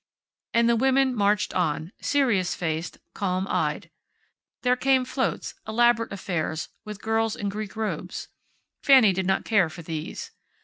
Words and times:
And 0.55 0.67
the 0.67 0.75
women 0.75 1.13
marched 1.13 1.53
on, 1.53 1.91
serious 2.01 2.55
faced, 2.55 2.97
calm 3.13 3.45
eyed. 3.47 3.91
There 4.63 4.75
came 4.75 5.05
floats; 5.05 5.53
elaborate 5.67 6.11
affairs, 6.11 6.69
with 6.83 7.03
girls 7.03 7.35
in 7.35 7.49
Greek 7.49 7.75
robes. 7.75 8.27
Fanny 8.81 9.13
did 9.13 9.27
not 9.27 9.45
care 9.45 9.69
for 9.69 9.83
these. 9.83 10.31